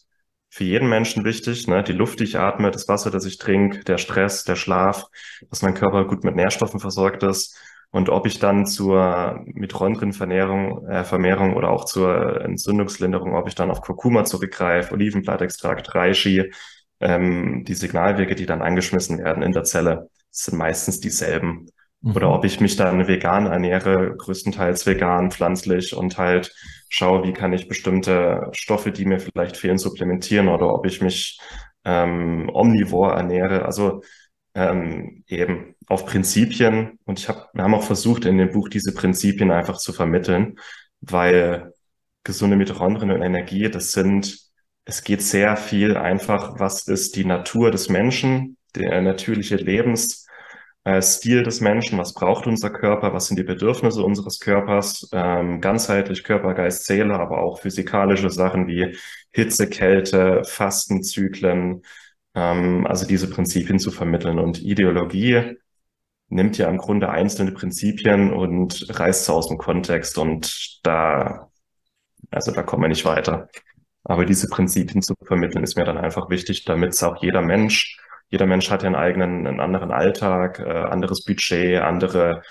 für 0.51 0.65
jeden 0.65 0.89
Menschen 0.89 1.25
wichtig. 1.25 1.67
Ne? 1.69 1.83
Die 1.83 1.93
Luft, 1.93 2.21
die 2.21 2.25
ich 2.25 2.39
atme, 2.39 2.71
das 2.71 2.89
Wasser, 2.89 3.11
das 3.11 3.25
ich 3.25 3.39
trinke, 3.39 3.85
der 3.85 3.99
Stress, 3.99 4.45
der 4.45 4.57
Schlaf, 4.57 5.07
dass 5.51 5.63
mein 5.63 5.75
Körper 5.75 6.07
gut 6.07 6.25
mit 6.25 6.37
Nährstoffen 6.37 6.81
versorgt 6.81 7.23
ist 7.23 7.57
und 7.93 8.09
ob 8.09 8.27
ich 8.27 8.39
dann 8.39 8.67
zur 8.67 9.43
Mitochondrienvermehrung 9.45 10.87
äh, 10.89 11.05
Vermehrung 11.05 11.55
oder 11.55 11.71
auch 11.71 11.85
zur 11.85 12.41
Entzündungslinderung, 12.41 13.35
ob 13.35 13.49
ich 13.49 13.55
dann 13.55 13.71
auf 13.71 13.83
Kurkuma 13.83 14.25
zurückgreife, 14.25 14.95
Olivenblattextrakt, 14.95 15.95
Reishi, 15.95 16.51
ähm, 17.01 17.65
die 17.67 17.75
Signalwege, 17.75 18.35
die 18.35 18.47
dann 18.47 18.63
angeschmissen 18.63 19.19
werden 19.19 19.43
in 19.43 19.53
der 19.53 19.65
Zelle, 19.65 20.09
sind 20.31 20.57
meistens 20.57 21.01
dieselben. 21.01 21.67
Mhm. 22.03 22.17
Oder 22.17 22.33
ob 22.33 22.45
ich 22.45 22.61
mich 22.61 22.77
dann 22.77 23.07
vegan 23.07 23.47
ernähre, 23.47 24.15
größtenteils 24.17 24.87
vegan, 24.87 25.31
pflanzlich 25.31 25.95
und 25.95 26.19
halt 26.19 26.55
schaue, 26.89 27.25
wie 27.25 27.33
kann 27.33 27.53
ich 27.53 27.69
bestimmte 27.69 28.49
Stoffe, 28.53 28.93
die 28.93 29.05
mir 29.05 29.19
vielleicht 29.19 29.57
fehlen, 29.57 29.79
supplementieren 29.79 30.49
oder 30.49 30.73
ob 30.73 30.87
ich 30.87 31.01
mich 31.01 31.41
ähm, 31.85 32.51
omnivor 32.53 33.13
ernähre. 33.13 33.65
Also 33.65 34.03
ähm, 34.55 35.25
eben 35.29 35.75
auf 35.87 36.07
Prinzipien. 36.07 36.99
Und 37.05 37.19
ich 37.19 37.29
habe, 37.29 37.47
wir 37.55 37.65
haben 37.65 37.75
auch 37.75 37.85
versucht, 37.85 38.25
in 38.25 38.39
dem 38.39 38.53
Buch 38.53 38.69
diese 38.69 38.93
Prinzipien 38.95 39.51
einfach 39.51 39.79
zu 39.79 39.93
vermitteln, 39.93 40.59
weil 41.01 41.73
gesunde 42.25 42.57
Mitochondrien 42.57 43.11
und 43.11 43.23
Energie, 43.23 43.69
das 43.71 43.93
sind, 43.93 44.39
es 44.85 45.05
geht 45.05 45.23
sehr 45.23 45.57
viel 45.57 45.97
einfach, 45.97 46.59
was 46.59 46.87
ist 46.89 47.17
die 47.17 47.25
Natur 47.25 47.71
des 47.71 47.89
Menschen, 47.89 48.57
der 48.75 49.01
natürliche 49.03 49.57
Lebensstil 50.85 51.43
des 51.43 51.61
Menschen, 51.61 51.99
was 51.99 52.12
braucht 52.15 52.47
unser 52.47 52.71
Körper, 52.71 53.12
was 53.12 53.27
sind 53.29 53.39
die 53.39 53.45
Bedürfnisse 53.45 54.03
unseres 54.03 54.41
Körpers, 54.41 55.09
ähm, 55.12 55.61
ganzheitlich 55.61 56.25
Körper, 56.25 56.55
Geist, 56.55 56.85
Seele, 56.87 57.15
aber 57.15 57.39
auch 57.41 57.61
physikalische 57.61 58.31
Sachen 58.31 58.67
wie 58.67 58.97
Hitze, 59.31 59.69
Kälte, 59.69 60.43
Fastenzyklen, 60.45 61.83
ähm, 62.35 62.87
also 62.87 63.07
diese 63.07 63.31
Prinzipien 63.31 63.79
zu 63.79 63.91
vermitteln. 63.93 64.39
Und 64.39 64.61
Ideologie 64.61 65.57
nimmt 66.29 66.59
ja 66.59 66.69
im 66.69 66.79
Grunde 66.79 67.11
einzelne 67.11 67.53
Prinzipien 67.53 68.33
und 68.33 68.87
reißt 68.89 69.27
sie 69.27 69.33
aus 69.33 69.49
dem 69.49 69.59
Kontext 69.59 70.19
und 70.19 70.81
da, 70.83 71.51
also 72.31 72.53
da 72.53 72.62
kommen 72.62 72.83
wir 72.83 72.89
nicht 72.89 73.05
weiter. 73.05 73.49
Aber 74.05 74.25
diese 74.25 74.49
Prinzipien 74.49 75.03
zu 75.03 75.15
vermitteln, 75.25 75.62
ist 75.62 75.77
mir 75.77 75.85
dann 75.85 75.99
einfach 75.99 76.29
wichtig, 76.31 76.65
damit 76.65 76.95
es 76.95 77.03
auch 77.05 77.23
jeder 77.23 77.43
Mensch, 77.43 77.99
jeder 78.33 78.47
Mensch 78.47 78.71
hat 78.71 78.83
ja 78.83 78.87
einen 78.87 78.97
eigenen, 78.97 79.47
einen 79.47 79.61
anderen 79.61 79.91
Alltag, 79.91 80.59
äh, 80.59 80.65
anderes 80.65 81.23
Budget, 81.23 81.83
andere 81.83 82.43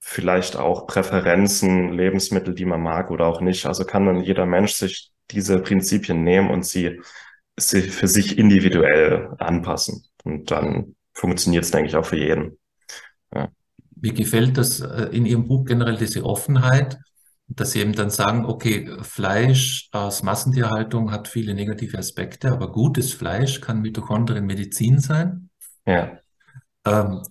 vielleicht 0.00 0.56
auch 0.56 0.86
Präferenzen, 0.86 1.92
Lebensmittel, 1.92 2.54
die 2.54 2.64
man 2.64 2.80
mag 2.80 3.10
oder 3.10 3.26
auch 3.26 3.42
nicht. 3.42 3.66
Also 3.66 3.84
kann 3.84 4.06
dann 4.06 4.22
jeder 4.22 4.46
Mensch 4.46 4.72
sich 4.72 5.12
diese 5.30 5.60
Prinzipien 5.60 6.24
nehmen 6.24 6.50
und 6.50 6.64
sie 6.64 7.00
für 7.58 8.08
sich 8.08 8.38
individuell 8.38 9.28
anpassen. 9.38 10.06
Und 10.24 10.50
dann 10.50 10.96
funktioniert 11.12 11.64
es, 11.64 11.70
denke 11.70 11.90
ich, 11.90 11.96
auch 11.96 12.06
für 12.06 12.16
jeden. 12.16 12.58
Ja. 13.34 13.50
Mir 14.00 14.14
gefällt 14.14 14.56
das 14.56 14.80
äh, 14.80 15.10
in 15.12 15.26
Ihrem 15.26 15.46
Buch 15.46 15.66
generell 15.66 15.98
diese 15.98 16.24
Offenheit, 16.24 16.96
dass 17.56 17.72
Sie 17.72 17.80
eben 17.80 17.92
dann 17.92 18.10
sagen, 18.10 18.44
okay, 18.44 18.88
Fleisch 19.02 19.88
aus 19.92 20.22
Massentierhaltung 20.22 21.10
hat 21.10 21.28
viele 21.28 21.54
negative 21.54 21.98
Aspekte, 21.98 22.52
aber 22.52 22.70
gutes 22.70 23.12
Fleisch 23.12 23.60
kann 23.60 23.82
Mitochondrien 23.82 24.46
Medizin 24.46 25.00
sein. 25.00 25.50
Ja. 25.86 26.18
Ähm, 26.84 27.22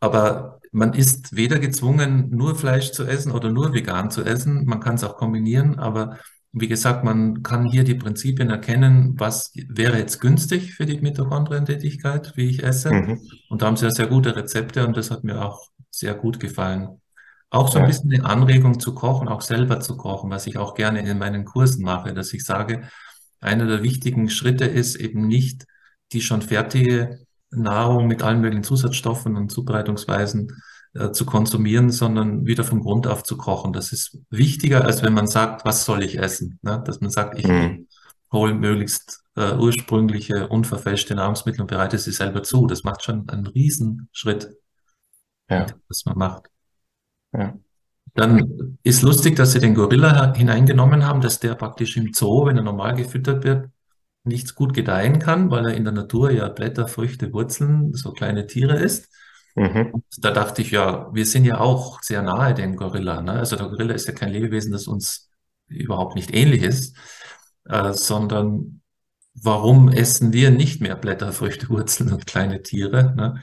aber 0.00 0.60
man 0.72 0.92
ist 0.94 1.36
weder 1.36 1.58
gezwungen, 1.58 2.30
nur 2.30 2.54
Fleisch 2.54 2.92
zu 2.92 3.04
essen 3.04 3.32
oder 3.32 3.50
nur 3.50 3.72
vegan 3.74 4.10
zu 4.10 4.22
essen. 4.24 4.64
Man 4.66 4.80
kann 4.80 4.94
es 4.94 5.04
auch 5.04 5.16
kombinieren, 5.16 5.78
aber 5.78 6.18
wie 6.52 6.68
gesagt, 6.68 7.02
man 7.02 7.42
kann 7.42 7.66
hier 7.66 7.84
die 7.84 7.94
Prinzipien 7.94 8.50
erkennen, 8.50 9.14
was 9.18 9.52
wäre 9.54 9.98
jetzt 9.98 10.20
günstig 10.20 10.74
für 10.74 10.84
die 10.84 11.00
Mitochondrientätigkeit, 11.00 12.36
wie 12.36 12.50
ich 12.50 12.62
esse. 12.62 12.92
Mhm. 12.92 13.20
Und 13.48 13.62
da 13.62 13.66
haben 13.66 13.76
sie 13.76 13.86
ja 13.86 13.90
sehr 13.90 14.06
gute 14.06 14.36
Rezepte 14.36 14.86
und 14.86 14.96
das 14.96 15.10
hat 15.10 15.24
mir 15.24 15.42
auch 15.42 15.68
sehr 15.90 16.14
gut 16.14 16.40
gefallen. 16.40 17.01
Auch 17.52 17.68
so 17.68 17.76
ein 17.76 17.82
ja. 17.82 17.88
bisschen 17.88 18.10
eine 18.10 18.24
Anregung 18.24 18.80
zu 18.80 18.94
kochen, 18.94 19.28
auch 19.28 19.42
selber 19.42 19.78
zu 19.78 19.98
kochen, 19.98 20.30
was 20.30 20.46
ich 20.46 20.56
auch 20.56 20.72
gerne 20.72 21.06
in 21.06 21.18
meinen 21.18 21.44
Kursen 21.44 21.84
mache, 21.84 22.14
dass 22.14 22.32
ich 22.32 22.46
sage, 22.46 22.88
einer 23.40 23.66
der 23.66 23.82
wichtigen 23.82 24.30
Schritte 24.30 24.64
ist 24.64 24.96
eben 24.96 25.26
nicht 25.26 25.66
die 26.12 26.22
schon 26.22 26.40
fertige 26.40 27.26
Nahrung 27.50 28.06
mit 28.06 28.22
allen 28.22 28.40
möglichen 28.40 28.64
Zusatzstoffen 28.64 29.36
und 29.36 29.52
Zubereitungsweisen 29.52 30.62
äh, 30.94 31.10
zu 31.10 31.26
konsumieren, 31.26 31.90
sondern 31.90 32.46
wieder 32.46 32.64
vom 32.64 32.80
Grund 32.80 33.06
auf 33.06 33.22
zu 33.22 33.36
kochen. 33.36 33.74
Das 33.74 33.92
ist 33.92 34.18
wichtiger, 34.30 34.86
als 34.86 35.02
wenn 35.02 35.12
man 35.12 35.26
sagt, 35.26 35.66
was 35.66 35.84
soll 35.84 36.02
ich 36.02 36.18
essen? 36.18 36.58
Ne? 36.62 36.82
Dass 36.86 37.02
man 37.02 37.10
sagt, 37.10 37.38
ich 37.38 37.46
mhm. 37.46 37.86
hole 38.32 38.54
möglichst 38.54 39.24
äh, 39.36 39.52
ursprüngliche, 39.56 40.48
unverfälschte 40.48 41.14
Nahrungsmittel 41.14 41.60
und 41.60 41.66
bereite 41.66 41.98
sie 41.98 42.12
selber 42.12 42.42
zu. 42.42 42.66
Das 42.66 42.82
macht 42.82 43.02
schon 43.02 43.28
einen 43.28 43.46
Riesenschritt, 43.46 44.56
ja. 45.50 45.66
was 45.88 46.06
man 46.06 46.16
macht. 46.16 46.51
Ja. 47.32 47.58
Dann 48.14 48.78
ist 48.82 49.02
lustig, 49.02 49.36
dass 49.36 49.52
sie 49.52 49.60
den 49.60 49.74
Gorilla 49.74 50.34
hineingenommen 50.34 51.06
haben, 51.06 51.22
dass 51.22 51.40
der 51.40 51.54
praktisch 51.54 51.96
im 51.96 52.12
Zoo, 52.12 52.46
wenn 52.46 52.56
er 52.56 52.62
normal 52.62 52.94
gefüttert 52.94 53.42
wird, 53.44 53.70
nichts 54.24 54.54
gut 54.54 54.74
gedeihen 54.74 55.18
kann, 55.18 55.50
weil 55.50 55.66
er 55.66 55.74
in 55.74 55.84
der 55.84 55.92
Natur 55.92 56.30
ja 56.30 56.48
Blätter, 56.48 56.88
Früchte, 56.88 57.32
Wurzeln, 57.32 57.94
so 57.94 58.12
kleine 58.12 58.46
Tiere 58.46 58.78
ist. 58.78 59.08
Mhm. 59.54 60.02
Da 60.18 60.30
dachte 60.30 60.62
ich, 60.62 60.70
ja, 60.70 61.12
wir 61.12 61.26
sind 61.26 61.44
ja 61.44 61.58
auch 61.58 62.02
sehr 62.02 62.22
nahe 62.22 62.54
dem 62.54 62.76
Gorilla. 62.76 63.20
Ne? 63.20 63.32
Also 63.32 63.56
der 63.56 63.68
Gorilla 63.68 63.94
ist 63.94 64.06
ja 64.06 64.14
kein 64.14 64.30
Lebewesen, 64.30 64.72
das 64.72 64.86
uns 64.86 65.30
überhaupt 65.66 66.14
nicht 66.14 66.34
ähnlich 66.34 66.62
ist, 66.62 66.96
äh, 67.64 67.92
sondern 67.92 68.82
warum 69.34 69.88
essen 69.88 70.32
wir 70.32 70.50
nicht 70.50 70.80
mehr 70.80 70.96
Blätter, 70.96 71.32
Früchte, 71.32 71.68
Wurzeln 71.68 72.12
und 72.12 72.26
kleine 72.26 72.62
Tiere? 72.62 73.14
Ne? 73.16 73.40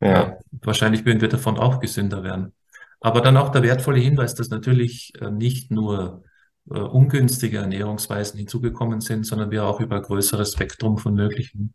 Ja. 0.00 0.22
Äh, 0.22 0.36
wahrscheinlich 0.62 1.04
würden 1.04 1.20
wir 1.20 1.28
davon 1.28 1.58
auch 1.58 1.80
gesünder 1.80 2.22
werden. 2.22 2.52
Aber 3.00 3.20
dann 3.20 3.36
auch 3.36 3.50
der 3.50 3.62
wertvolle 3.62 4.00
Hinweis, 4.00 4.34
dass 4.34 4.50
natürlich 4.50 5.12
äh, 5.20 5.30
nicht 5.30 5.70
nur 5.70 6.24
äh, 6.70 6.78
ungünstige 6.78 7.58
Ernährungsweisen 7.58 8.38
hinzugekommen 8.38 9.00
sind, 9.00 9.24
sondern 9.24 9.50
wir 9.50 9.64
auch 9.64 9.80
über 9.80 9.96
ein 9.96 10.02
größeres 10.02 10.52
Spektrum 10.52 10.98
von 10.98 11.14
möglichen 11.14 11.74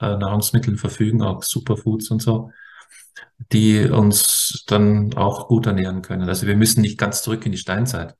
äh, 0.00 0.16
Nahrungsmitteln 0.16 0.76
verfügen, 0.76 1.22
auch 1.22 1.42
Superfoods 1.42 2.10
und 2.10 2.20
so 2.20 2.50
die 3.52 3.88
uns 3.88 4.64
dann 4.66 5.14
auch 5.14 5.48
gut 5.48 5.66
ernähren 5.66 6.02
können. 6.02 6.28
Also 6.28 6.46
wir 6.46 6.56
müssen 6.56 6.82
nicht 6.82 6.98
ganz 6.98 7.22
zurück 7.22 7.44
in 7.46 7.52
die 7.52 7.58
Steinzeit, 7.58 8.14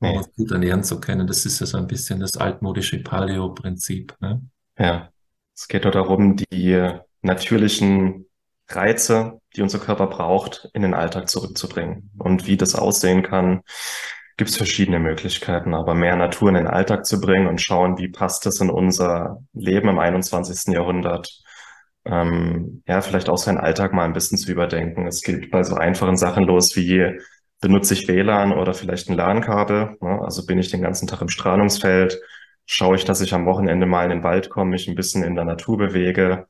um 0.00 0.08
nee. 0.08 0.16
uns 0.16 0.32
gut 0.34 0.50
ernähren 0.50 0.84
zu 0.84 1.00
können. 1.00 1.26
Das 1.26 1.44
ist 1.44 1.60
ja 1.60 1.66
so 1.66 1.78
ein 1.78 1.86
bisschen 1.86 2.20
das 2.20 2.36
altmodische 2.36 3.02
Paleo-Prinzip. 3.02 4.14
Ne? 4.20 4.42
Ja, 4.78 5.10
es 5.54 5.68
geht 5.68 5.84
nur 5.84 5.92
darum, 5.92 6.36
die 6.36 6.90
natürlichen 7.22 8.25
Reize, 8.68 9.40
die 9.54 9.62
unser 9.62 9.78
Körper 9.78 10.06
braucht, 10.06 10.68
in 10.74 10.82
den 10.82 10.94
Alltag 10.94 11.28
zurückzubringen. 11.28 12.10
Und 12.18 12.46
wie 12.46 12.56
das 12.56 12.74
aussehen 12.74 13.22
kann, 13.22 13.62
gibt 14.36 14.50
es 14.50 14.56
verschiedene 14.56 14.98
Möglichkeiten, 14.98 15.74
aber 15.74 15.94
mehr 15.94 16.16
Natur 16.16 16.48
in 16.50 16.56
den 16.56 16.66
Alltag 16.66 17.06
zu 17.06 17.20
bringen 17.20 17.46
und 17.46 17.60
schauen, 17.60 17.98
wie 17.98 18.08
passt 18.08 18.44
das 18.44 18.60
in 18.60 18.70
unser 18.70 19.42
Leben 19.52 19.88
im 19.88 19.98
21. 19.98 20.74
Jahrhundert 20.74 21.30
ähm, 22.04 22.82
ja, 22.86 23.00
vielleicht 23.00 23.28
auch 23.28 23.38
seinen 23.38 23.58
Alltag 23.58 23.92
mal 23.92 24.04
ein 24.04 24.12
bisschen 24.12 24.38
zu 24.38 24.50
überdenken. 24.50 25.06
Es 25.06 25.22
geht 25.22 25.50
bei 25.50 25.62
so 25.62 25.74
einfachen 25.74 26.16
Sachen 26.16 26.44
los 26.44 26.76
wie 26.76 27.18
benutze 27.60 27.94
ich 27.94 28.06
WLAN 28.06 28.52
oder 28.52 28.74
vielleicht 28.74 29.08
ein 29.08 29.16
LAN-Kabel. 29.16 29.96
Ne? 30.00 30.20
Also 30.22 30.46
bin 30.46 30.58
ich 30.58 30.70
den 30.70 30.82
ganzen 30.82 31.06
Tag 31.06 31.20
im 31.22 31.28
Strahlungsfeld, 31.28 32.20
schaue 32.66 32.96
ich, 32.96 33.04
dass 33.04 33.20
ich 33.20 33.34
am 33.34 33.46
Wochenende 33.46 33.86
mal 33.86 34.04
in 34.04 34.10
den 34.10 34.22
Wald 34.22 34.50
komme, 34.50 34.70
mich 34.70 34.88
ein 34.88 34.94
bisschen 34.94 35.24
in 35.24 35.34
der 35.34 35.44
Natur 35.44 35.78
bewege, 35.78 36.46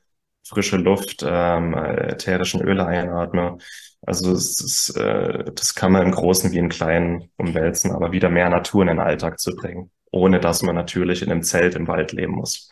frische 0.48 0.76
Luft, 0.76 1.24
ähm, 1.26 1.74
ätherischen 1.74 2.62
Öle 2.62 2.86
einatme. 2.86 3.58
Also 4.02 4.32
es 4.32 4.60
ist, 4.60 4.96
äh, 4.96 5.44
das 5.54 5.74
kann 5.74 5.92
man 5.92 6.02
im 6.02 6.12
Großen 6.12 6.52
wie 6.52 6.58
im 6.58 6.68
Kleinen 6.68 7.30
umwälzen, 7.36 7.90
aber 7.90 8.12
wieder 8.12 8.28
mehr 8.28 8.48
Natur 8.48 8.82
in 8.82 8.88
den 8.88 9.00
Alltag 9.00 9.40
zu 9.40 9.54
bringen, 9.54 9.90
ohne 10.12 10.38
dass 10.38 10.62
man 10.62 10.74
natürlich 10.74 11.22
in 11.22 11.30
einem 11.30 11.42
Zelt 11.42 11.74
im 11.74 11.88
Wald 11.88 12.12
leben 12.12 12.34
muss. 12.34 12.70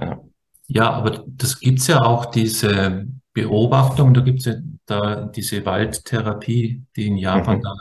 Ja, 0.00 0.20
ja 0.68 0.90
aber 0.90 1.24
das 1.26 1.58
gibt's 1.58 1.88
ja 1.88 2.02
auch 2.02 2.26
diese 2.26 3.06
Beobachtung, 3.32 4.14
da 4.14 4.20
gibt's 4.20 4.44
ja 4.44 4.54
da 4.86 5.24
diese 5.24 5.64
Waldtherapie, 5.66 6.84
die 6.94 7.06
in 7.08 7.16
Japan 7.16 7.58
mhm. 7.58 7.62
da 7.62 7.74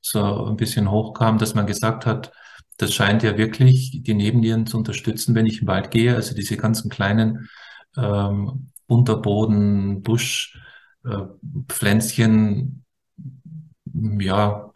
so 0.00 0.46
ein 0.46 0.56
bisschen 0.56 0.90
hochkam, 0.90 1.38
dass 1.38 1.54
man 1.54 1.66
gesagt 1.66 2.04
hat, 2.04 2.32
das 2.76 2.92
scheint 2.92 3.22
ja 3.22 3.38
wirklich 3.38 4.02
die 4.02 4.14
Nebennieren 4.14 4.66
zu 4.66 4.76
unterstützen, 4.76 5.34
wenn 5.34 5.46
ich 5.46 5.62
im 5.62 5.68
Wald 5.68 5.90
gehe. 5.90 6.16
Also 6.16 6.34
diese 6.34 6.56
ganzen 6.56 6.90
kleinen 6.90 7.48
ähm, 7.96 8.70
Unterboden, 8.86 10.02
Busch, 10.02 10.58
äh, 11.04 11.24
Pflänzchen, 11.68 12.84
ja, 13.84 14.72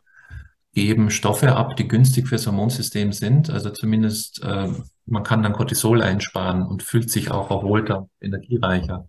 geben 0.72 1.10
Stoffe 1.10 1.56
ab, 1.56 1.76
die 1.76 1.88
günstig 1.88 2.28
fürs 2.28 2.46
Hormonsystem 2.46 3.12
sind. 3.12 3.48
Also 3.48 3.70
zumindest 3.70 4.42
äh, 4.42 4.68
man 5.06 5.22
kann 5.22 5.42
dann 5.42 5.52
Cortisol 5.52 6.02
einsparen 6.02 6.66
und 6.66 6.82
fühlt 6.82 7.10
sich 7.10 7.30
auch 7.30 7.50
erholter, 7.50 8.08
energiereicher. 8.20 9.08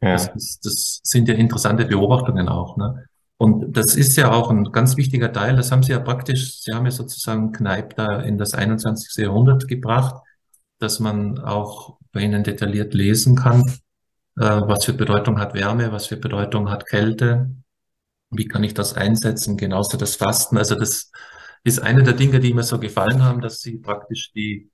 Ja. 0.00 0.12
Das, 0.12 0.28
ist, 0.34 0.64
das 0.64 1.00
sind 1.02 1.28
ja 1.28 1.34
interessante 1.34 1.86
Beobachtungen 1.86 2.48
auch. 2.48 2.76
Ne? 2.76 3.06
Und 3.38 3.76
das 3.76 3.96
ist 3.96 4.16
ja 4.16 4.30
auch 4.30 4.50
ein 4.50 4.70
ganz 4.70 4.96
wichtiger 4.96 5.32
Teil. 5.32 5.56
Das 5.56 5.72
haben 5.72 5.82
Sie 5.82 5.92
ja 5.92 5.98
praktisch, 5.98 6.60
Sie 6.60 6.72
haben 6.72 6.84
ja 6.84 6.90
sozusagen 6.90 7.52
Kneipp 7.52 7.96
da 7.96 8.20
in 8.20 8.38
das 8.38 8.54
21. 8.54 9.24
Jahrhundert 9.24 9.66
gebracht, 9.66 10.22
dass 10.78 11.00
man 11.00 11.38
auch 11.38 11.98
bei 12.12 12.20
Ihnen 12.20 12.44
detailliert 12.44 12.94
lesen 12.94 13.36
kann, 13.36 13.62
äh, 14.36 14.60
was 14.66 14.84
für 14.84 14.92
Bedeutung 14.92 15.38
hat 15.38 15.54
Wärme, 15.54 15.92
was 15.92 16.06
für 16.06 16.16
Bedeutung 16.16 16.70
hat 16.70 16.86
Kälte, 16.86 17.50
wie 18.30 18.46
kann 18.46 18.64
ich 18.64 18.74
das 18.74 18.94
einsetzen, 18.94 19.56
genauso 19.56 19.96
das 19.96 20.16
Fasten. 20.16 20.58
Also 20.58 20.74
das 20.74 21.10
ist 21.62 21.80
eine 21.80 22.02
der 22.02 22.14
Dinge, 22.14 22.40
die 22.40 22.54
mir 22.54 22.62
so 22.62 22.78
gefallen 22.78 23.22
haben, 23.22 23.40
dass 23.40 23.60
Sie 23.60 23.78
praktisch 23.78 24.32
die 24.32 24.70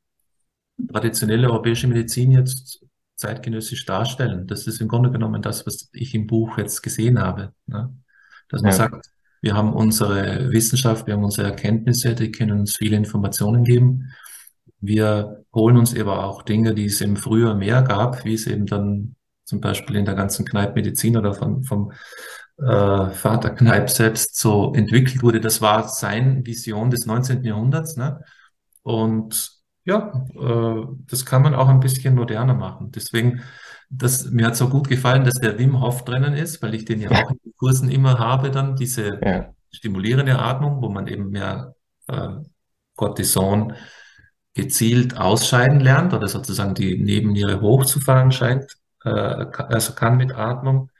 traditionelle 0.90 1.49
europäische 1.49 1.87
Medizin 1.87 2.33
jetzt 2.33 2.85
zeitgenössisch 3.16 3.85
darstellen. 3.85 4.47
Das 4.47 4.66
ist 4.66 4.80
im 4.80 4.88
Grunde 4.88 5.11
genommen 5.11 5.42
das, 5.42 5.66
was 5.66 5.90
ich 5.92 6.14
im 6.14 6.26
Buch 6.26 6.57
jetzt 6.57 6.83
gesehen 6.83 7.21
habe. 7.21 7.52
Ne? 7.66 7.95
Dass 8.49 8.62
man 8.62 8.73
ja. 8.73 8.76
sagt, 8.76 9.11
wir 9.42 9.54
haben 9.54 9.75
unsere 9.75 10.50
Wissenschaft, 10.50 11.07
wir 11.07 11.14
haben 11.14 11.25
unsere 11.25 11.49
Erkenntnisse, 11.49 12.14
die 12.14 12.30
können 12.30 12.61
uns 12.61 12.76
viele 12.76 12.97
Informationen 12.97 13.64
geben. 13.64 14.12
Wir 14.80 15.44
holen 15.54 15.76
uns 15.76 15.92
eben 15.92 16.08
auch 16.08 16.42
Dinge, 16.42 16.75
die 16.75 16.87
es 16.87 17.00
eben 17.00 17.16
früher 17.16 17.54
mehr 17.54 17.82
gab, 17.82 18.25
wie 18.25 18.34
es 18.34 18.46
eben 18.46 18.66
dann 18.66 19.16
zum 19.44 19.60
Beispiel 19.60 19.96
in 19.96 20.04
der 20.04 20.14
ganzen 20.14 20.44
Kneippmedizin 20.44 21.16
oder 21.16 21.34
von, 21.34 21.64
vom 21.64 21.92
äh, 22.58 23.10
Vater 23.10 23.50
Kneipp 23.50 23.90
selbst 23.90 24.38
so 24.38 24.72
entwickelt 24.75 25.22
wurde. 25.22 25.40
Das 25.40 25.60
war 25.60 25.88
seine 25.88 26.44
Vision 26.46 26.90
des 26.90 27.06
19. 27.06 27.42
Jahrhunderts. 27.44 27.96
Ne? 27.96 28.22
Und 28.82 29.50
ja, 29.84 30.12
äh, 30.34 30.87
das 31.06 31.26
kann 31.26 31.42
man 31.42 31.54
auch 31.54 31.68
ein 31.68 31.80
bisschen 31.80 32.14
moderner 32.14 32.54
machen. 32.54 32.92
Deswegen, 32.92 33.42
das, 33.88 34.30
mir 34.30 34.46
hat 34.46 34.56
so 34.56 34.68
gut 34.68 34.88
gefallen, 34.88 35.25
dass 35.25 35.34
der 35.34 35.58
Wim 35.58 35.80
Hof 35.80 36.04
drinnen 36.04 36.34
ist, 36.34 36.62
weil 36.62 36.75
ich 36.75 36.84
den 36.84 37.00
ja 37.00 37.10
auch 37.10 37.30
in 37.30 37.40
den 37.44 37.54
Kursen 37.56 37.90
immer 37.90 38.18
habe, 38.18 38.50
dann 38.50 38.76
diese 38.76 39.18
ja. 39.22 39.52
stimulierende 39.72 40.38
Atmung, 40.38 40.80
wo 40.80 40.88
man 40.88 41.06
eben 41.06 41.30
mehr 41.30 41.75
äh, 42.06 42.28
Cortison 42.94 43.72
gezielt 44.54 45.16
ausscheiden 45.16 45.80
lernt 45.80 46.12
oder 46.12 46.26
sozusagen 46.28 46.75
die 46.75 46.99
Nebenniere 46.99 47.61
hochzufahren 47.61 48.33
scheint, 48.33 48.66
äh, 49.04 49.11
also 49.11 49.95
kann 49.95 50.16
mit 50.16 50.33
Atmung. 50.33 50.90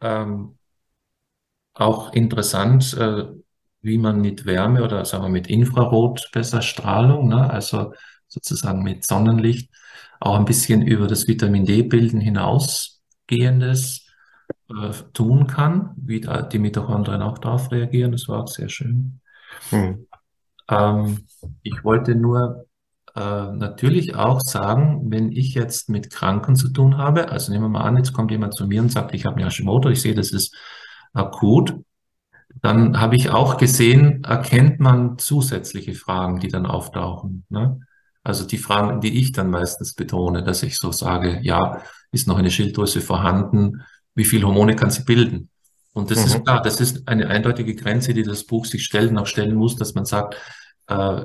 Ähm, 0.00 0.56
auch 1.74 2.12
interessant, 2.12 2.94
äh, 2.94 3.26
wie 3.82 3.98
man 3.98 4.20
mit 4.20 4.44
Wärme 4.44 4.84
oder 4.84 5.04
sagen 5.04 5.24
wir 5.24 5.30
mit 5.30 5.48
Infrarot 5.48 6.28
besser 6.32 6.62
Strahlung, 6.62 7.28
ne, 7.28 7.50
also 7.50 7.92
sozusagen 8.28 8.82
mit 8.82 9.04
Sonnenlicht, 9.04 9.70
auch 10.20 10.38
ein 10.38 10.44
bisschen 10.44 10.82
über 10.82 11.06
das 11.06 11.26
Vitamin 11.26 11.64
D-Bilden 11.64 12.20
hinausgehendes 12.20 14.06
äh, 14.68 14.92
tun 15.14 15.46
kann, 15.46 15.94
wie 15.96 16.20
die 16.20 16.58
Mitochondrien 16.58 17.22
auch 17.22 17.38
darauf 17.38 17.72
reagieren. 17.72 18.12
Das 18.12 18.28
war 18.28 18.42
auch 18.42 18.48
sehr 18.48 18.68
schön. 18.68 19.20
Hm. 19.70 20.06
Ähm, 20.68 21.26
ich 21.62 21.82
wollte 21.82 22.14
nur 22.14 22.66
äh, 23.16 23.52
natürlich 23.52 24.14
auch 24.14 24.40
sagen, 24.40 25.10
wenn 25.10 25.32
ich 25.32 25.54
jetzt 25.54 25.88
mit 25.88 26.10
Kranken 26.10 26.56
zu 26.56 26.68
tun 26.68 26.98
habe, 26.98 27.30
also 27.30 27.52
nehmen 27.52 27.64
wir 27.64 27.68
mal 27.68 27.84
an, 27.84 27.96
jetzt 27.96 28.12
kommt 28.12 28.30
jemand 28.30 28.54
zu 28.54 28.66
mir 28.66 28.80
und 28.80 28.92
sagt, 28.92 29.14
ich 29.14 29.26
habe 29.26 29.36
eine 29.36 29.46
Hashimoto, 29.46 29.88
ich 29.88 30.00
sehe, 30.00 30.14
das 30.14 30.30
ist 30.30 30.54
akut, 31.12 31.74
dann 32.62 33.00
habe 33.00 33.16
ich 33.16 33.30
auch 33.30 33.56
gesehen, 33.56 34.22
erkennt 34.24 34.80
man 34.80 35.18
zusätzliche 35.18 35.94
Fragen, 35.94 36.40
die 36.40 36.48
dann 36.48 36.66
auftauchen. 36.66 37.44
Ne? 37.48 37.80
Also 38.22 38.46
die 38.46 38.58
Fragen, 38.58 39.00
die 39.00 39.18
ich 39.18 39.32
dann 39.32 39.50
meistens 39.50 39.94
betone, 39.94 40.42
dass 40.42 40.62
ich 40.62 40.76
so 40.76 40.92
sage, 40.92 41.40
ja, 41.42 41.82
ist 42.12 42.28
noch 42.28 42.38
eine 42.38 42.50
Schilddrüse 42.50 43.00
vorhanden? 43.00 43.82
Wie 44.14 44.24
viel 44.24 44.44
Hormone 44.44 44.76
kann 44.76 44.90
sie 44.90 45.04
bilden? 45.04 45.48
Und 45.92 46.10
das 46.10 46.20
mhm. 46.20 46.24
ist 46.26 46.44
klar, 46.44 46.62
das 46.62 46.80
ist 46.80 47.08
eine 47.08 47.28
eindeutige 47.28 47.74
Grenze, 47.74 48.14
die 48.14 48.22
das 48.22 48.44
Buch 48.44 48.66
sich 48.66 48.84
stellen, 48.84 49.16
auch 49.18 49.26
stellen 49.26 49.54
muss, 49.54 49.76
dass 49.76 49.94
man 49.94 50.04
sagt, 50.04 50.36
äh, 50.86 51.24